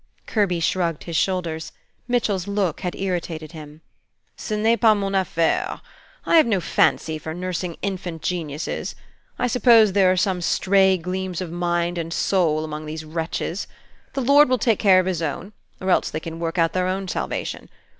[0.25, 1.71] Kirby shrugged his shoulders.
[2.07, 3.81] Mitchell's look had irritated him.
[4.35, 5.79] "Ce n'est pas mon affaire.
[6.25, 8.95] I have no fancy for nursing infant geniuses.
[9.37, 13.67] I suppose there are some stray gleams of mind and soul among these wretches.
[14.13, 16.87] The Lord will take care of his own; or else they can work out their
[16.87, 17.69] own salvation.